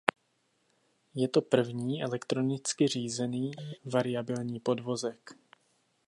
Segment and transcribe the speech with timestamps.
[1.15, 3.51] Je to první elektronicky řízený
[3.85, 5.29] variabilní podvozek.